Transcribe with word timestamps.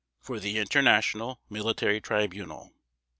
FOR 0.19 0.39
THE 0.39 0.57
INTERNATIONAL 0.57 1.39
MILITARY 1.51 2.01
TRIBUNAL. 2.01 2.73